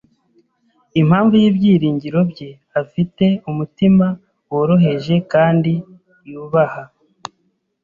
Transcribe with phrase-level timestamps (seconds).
[1.01, 2.49] impamvu y’ibyiringiro bye,
[2.81, 4.05] afite umutima
[4.53, 5.73] woroheje kandi
[6.29, 6.83] yubaha?